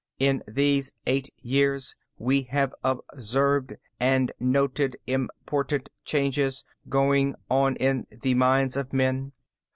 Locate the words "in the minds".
7.75-8.75